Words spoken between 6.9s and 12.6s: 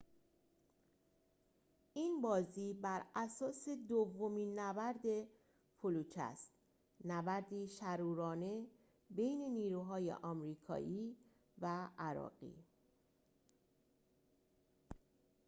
نبردی شرورانه بین نیروهای آمریکایی و عراقی